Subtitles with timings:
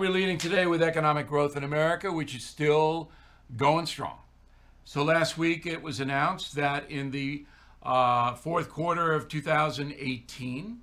[0.00, 3.10] we're leading today with economic growth in America, which is still
[3.54, 4.16] going strong.
[4.82, 7.44] So last week it was announced that in the
[7.82, 10.80] uh, fourth quarter of 2018,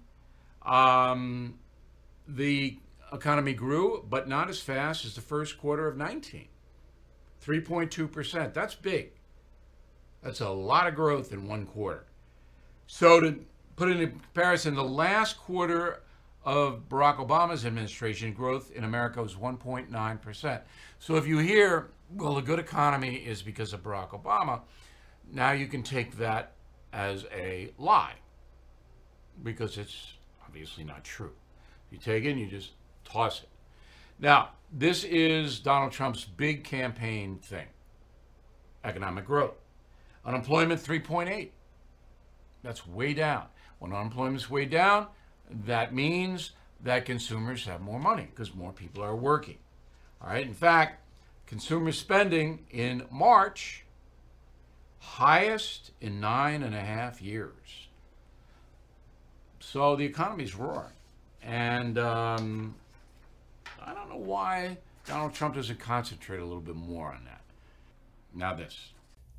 [0.63, 1.57] um,
[2.27, 2.77] the
[3.11, 6.47] economy grew, but not as fast as the first quarter of 19.
[7.43, 8.53] 3.2%.
[8.53, 9.13] That's big.
[10.21, 12.05] That's a lot of growth in one quarter.
[12.85, 13.43] So to
[13.77, 16.03] put it in comparison, the last quarter
[16.43, 20.61] of Barack Obama's administration, growth in America was 1.9%.
[20.99, 24.61] So if you hear, well, the good economy is because of Barack Obama,
[25.31, 26.53] now you can take that
[26.93, 28.15] as a lie
[29.43, 30.13] because it's
[30.45, 31.33] obviously not true.
[31.91, 32.71] You take it and you just
[33.03, 33.49] toss it.
[34.19, 37.67] Now, this is Donald Trump's big campaign thing
[38.83, 39.55] economic growth.
[40.25, 41.49] Unemployment 3.8.
[42.63, 43.45] That's way down.
[43.79, 45.07] When unemployment's way down,
[45.65, 46.51] that means
[46.83, 49.57] that consumers have more money because more people are working.
[50.21, 50.45] All right.
[50.45, 51.01] In fact,
[51.45, 53.83] consumer spending in March,
[54.99, 57.87] highest in nine and a half years.
[59.59, 60.93] So the economy's roaring.
[61.41, 62.75] And um,
[63.83, 67.41] I don't know why Donald Trump doesn't concentrate a little bit more on that.
[68.33, 68.91] Now, this.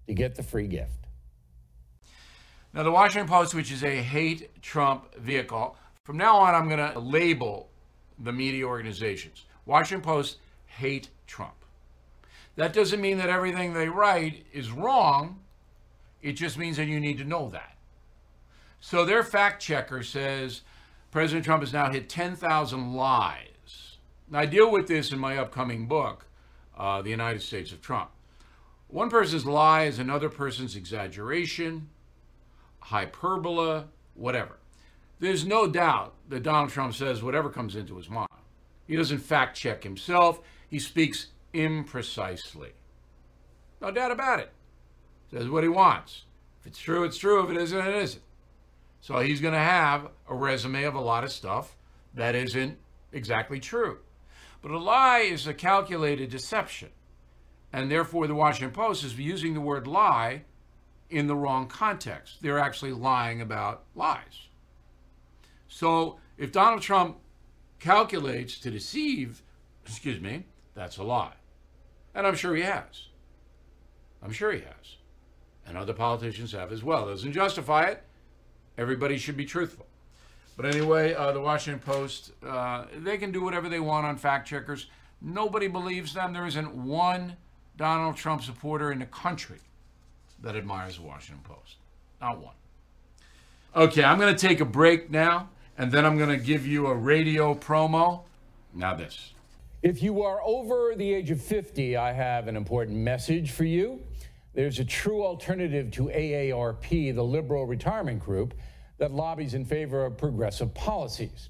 [0.08, 1.08] to get the free gift.
[2.74, 6.92] Now, the Washington Post, which is a hate Trump vehicle, from now on, I'm going
[6.92, 7.70] to label
[8.20, 9.46] the media organizations.
[9.66, 11.54] Washington Post hate Trump.
[12.56, 15.40] That doesn't mean that everything they write is wrong.
[16.22, 17.78] It just means that you need to know that.
[18.86, 20.62] So their fact checker says
[21.10, 23.98] President Trump has now hit 10,000 lies.
[24.34, 26.26] I deal with this in my upcoming book,
[26.78, 28.10] uh, The United States of Trump.
[28.90, 31.92] One person's lie is another person's exaggeration,
[32.80, 34.58] hyperbola, whatever.
[35.22, 38.28] There's no doubt that Donald Trump says whatever comes into his mind.
[38.86, 42.72] He doesn't fact check himself, he speaks imprecisely.
[43.80, 44.52] No doubt about it.
[45.32, 46.26] Says what he wants.
[46.60, 47.42] If it's true, it's true.
[47.46, 48.24] If it isn't, it isn't.
[49.04, 51.76] So he's going to have a resume of a lot of stuff
[52.14, 52.78] that isn't
[53.12, 53.98] exactly true.
[54.62, 56.88] But a lie is a calculated deception.
[57.74, 60.44] And therefore, the Washington Post is using the word lie
[61.10, 62.38] in the wrong context.
[62.42, 64.48] They're actually lying about lies.
[65.68, 67.18] So if Donald Trump
[67.82, 69.44] calculates to deceive,
[69.86, 71.34] excuse me, that's a lie.
[72.16, 73.08] And I'm sure he has.
[74.22, 74.96] I'm sure he has.
[75.68, 77.08] And other politicians have as well.
[77.08, 78.04] Doesn't justify it.
[78.78, 79.86] Everybody should be truthful.
[80.56, 84.48] But anyway, uh, the Washington Post, uh, they can do whatever they want on fact
[84.48, 84.88] checkers.
[85.22, 86.34] Nobody believes them.
[86.34, 87.38] There isn't one
[87.78, 89.60] Donald Trump supporter in the country
[90.42, 91.78] that admires the Washington Post.
[92.22, 92.54] Not one.
[93.76, 96.88] Okay, I'm going to take a break now, and then I'm going to give you
[96.88, 98.22] a radio promo.
[98.74, 99.34] Now, this.
[99.82, 104.02] If you are over the age of 50, I have an important message for you.
[104.54, 108.54] There's a true alternative to AARP, the liberal retirement group
[108.98, 111.50] that lobbies in favor of progressive policies.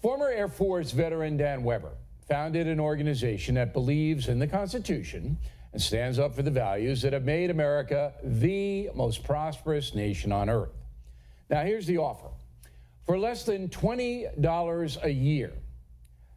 [0.00, 1.92] Former Air Force veteran Dan Weber
[2.28, 5.36] founded an organization that believes in the Constitution
[5.72, 10.48] and stands up for the values that have made America the most prosperous nation on
[10.48, 10.70] earth.
[11.48, 12.28] Now, here's the offer
[13.04, 15.52] for less than $20 a year,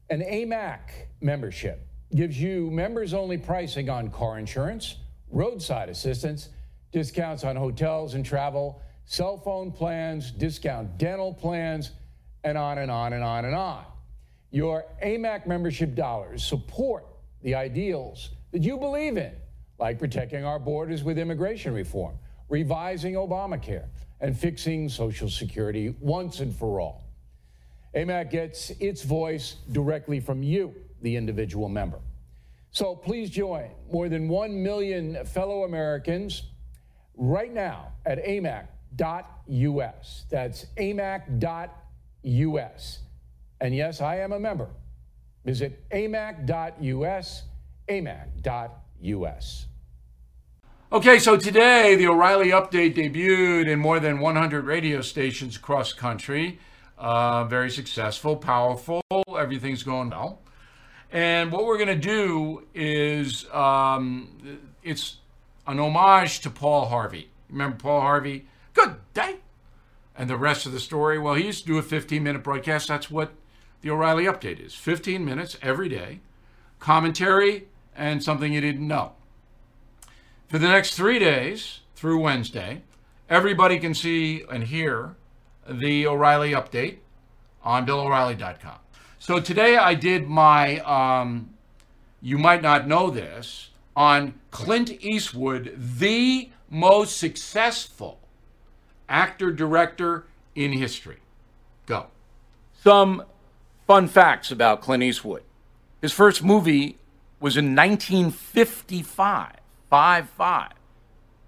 [0.10, 0.80] an AMAC
[1.22, 4.96] membership gives you members only pricing on car insurance,
[5.33, 6.50] roadside assistance,
[6.91, 11.91] discounts on hotels and travel, cell phone plans, discount dental plans,
[12.44, 13.83] and on and on and on and on.
[14.51, 17.06] Your AMAC membership dollars support
[17.41, 19.33] the ideals that you believe in,
[19.80, 22.15] like protecting our borders with immigration reform,
[22.50, 23.88] revising Obamacare,
[24.21, 27.03] and fixing Social Security once and for all.
[27.95, 32.00] AMAC gets its voice directly from you, the individual member.
[32.74, 36.42] So please join more than 1 million fellow Americans
[37.16, 38.66] right now at amac.us.
[40.31, 41.40] That's amac.us.
[43.62, 44.70] And yes, I am a member.
[45.46, 47.44] Visit amac.us,
[47.88, 49.66] amac.us.
[50.92, 56.58] Okay, so today the O'Reilly update debuted in more than 100 radio stations across country.
[56.98, 59.04] Uh, very successful, powerful,
[59.38, 60.40] everything's going well.
[61.13, 65.18] And what we're going to do is um, it's
[65.68, 67.30] an homage to Paul Harvey.
[67.50, 68.48] Remember Paul Harvey?
[68.74, 69.36] Good day.
[70.18, 72.88] And the rest of the story, well, he used to do a 15 minute broadcast.
[72.88, 73.31] That's what
[73.81, 76.19] the O'Reilly update is 15 minutes every day,
[76.80, 79.12] commentary, and something you didn't know.
[80.48, 82.81] For the next three days through Wednesday,
[83.30, 85.15] everybody can see and hear
[85.69, 86.98] the O'Reilly update
[87.63, 88.82] on BillO'Reilly.com.
[89.24, 91.54] So today I did my, um,
[92.22, 98.20] you might not know this, on Clint Eastwood, the most successful
[99.08, 100.25] actor director
[100.56, 101.20] in history.
[101.86, 102.08] Go.
[102.74, 103.24] Some
[103.88, 105.44] fun facts about Clint Eastwood.
[106.02, 106.98] His first movie
[107.40, 109.54] was in 1955.
[109.90, 110.72] 5 5.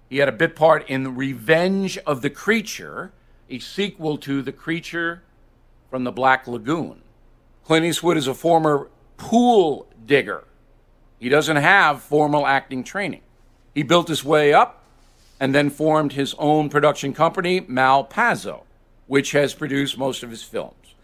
[0.08, 3.12] He had a bit part in Revenge of the Creature,
[3.50, 5.24] a sequel to The Creature
[5.90, 7.02] from the Black Lagoon.
[7.66, 10.44] Clint Eastwood is a former pool digger.
[11.18, 13.22] He doesn't have formal acting training.
[13.74, 14.84] He built his way up
[15.40, 18.62] and then formed his own production company, Malpaso,
[19.08, 20.94] which has produced most of his films.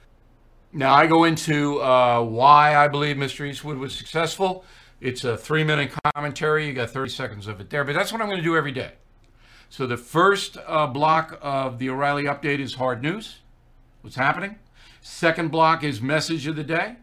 [0.73, 3.45] Now, I go into uh, why I believe Mr.
[3.45, 4.65] Eastwood was successful.
[5.01, 6.69] It's a three minute commentary.
[6.69, 8.71] You got 30 seconds of it there, but that's what I'm going to do every
[8.71, 8.93] day.
[9.69, 13.39] So the first uh, block of the O'Reilly update is hard news.
[14.03, 14.61] What's happening?
[15.05, 16.95] Second block is message of the day.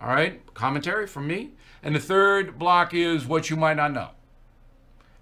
[0.00, 1.50] All right, commentary from me.
[1.82, 4.10] And the third block is what you might not know.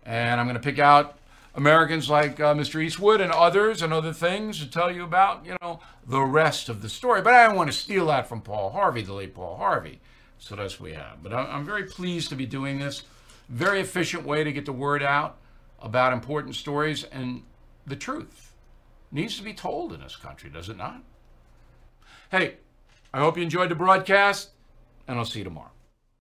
[0.04, 1.18] And I'm going to pick out
[1.54, 2.82] Americans like uh, Mr.
[2.82, 6.82] Eastwood and others and other things to tell you about, you know, the rest of
[6.82, 7.22] the story.
[7.22, 10.00] But I don't want to steal that from Paul Harvey, the late Paul Harvey.
[10.38, 11.22] So that's what we have.
[11.22, 13.04] But I'm very pleased to be doing this.
[13.48, 15.38] Very efficient way to get the word out
[15.80, 17.42] about important stories and
[17.86, 18.52] the truth
[19.10, 21.02] needs to be told in this country, does it not?
[22.30, 22.56] Hey,
[23.14, 24.50] I hope you enjoyed the broadcast,
[25.06, 25.70] and I'll see you tomorrow.